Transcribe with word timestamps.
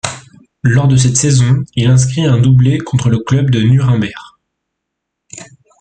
Lors 0.63 0.87
de 0.87 0.95
cette 0.97 1.15
saison, 1.15 1.63
il 1.75 1.85
inscrit 1.87 2.25
un 2.25 2.39
doublé 2.39 2.79
contre 2.79 3.07
le 3.11 3.19
club 3.19 3.51
de 3.51 3.61
Nuremberg. 3.61 4.33